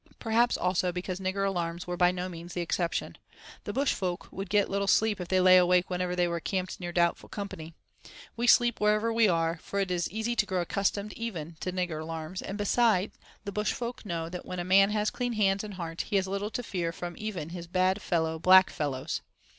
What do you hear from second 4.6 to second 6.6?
little sleep if they lay awake whenever they were